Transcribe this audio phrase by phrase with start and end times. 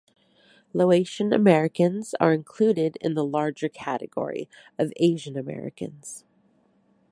[0.73, 6.25] Laotian Americans are included in the larger category of Asian Americans.